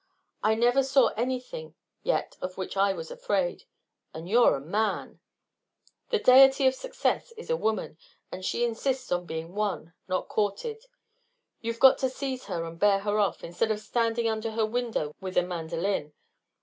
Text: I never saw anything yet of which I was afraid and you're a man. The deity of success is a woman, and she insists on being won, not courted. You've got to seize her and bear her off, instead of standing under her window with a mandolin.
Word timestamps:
I 0.41 0.55
never 0.55 0.81
saw 0.81 1.09
anything 1.09 1.75
yet 2.01 2.35
of 2.41 2.57
which 2.57 2.75
I 2.75 2.91
was 2.91 3.11
afraid 3.11 3.65
and 4.15 4.27
you're 4.27 4.55
a 4.55 4.59
man. 4.59 5.19
The 6.09 6.17
deity 6.17 6.65
of 6.65 6.73
success 6.73 7.31
is 7.37 7.51
a 7.51 7.55
woman, 7.55 7.99
and 8.31 8.43
she 8.43 8.65
insists 8.65 9.11
on 9.11 9.27
being 9.27 9.53
won, 9.53 9.93
not 10.07 10.27
courted. 10.27 10.85
You've 11.59 11.79
got 11.79 11.99
to 11.99 12.09
seize 12.09 12.45
her 12.45 12.65
and 12.65 12.79
bear 12.79 13.01
her 13.01 13.19
off, 13.19 13.43
instead 13.43 13.69
of 13.69 13.79
standing 13.79 14.27
under 14.27 14.49
her 14.53 14.65
window 14.65 15.13
with 15.19 15.37
a 15.37 15.43
mandolin. 15.43 16.13